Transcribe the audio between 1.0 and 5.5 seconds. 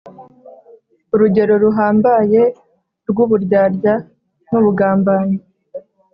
urugero ruhambaye rw'uburyarya n'ubugambanyi,